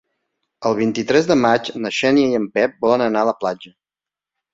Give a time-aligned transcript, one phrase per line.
[0.69, 3.73] El vint-i-tres de maig na Xènia i en Pep volen anar a la platja.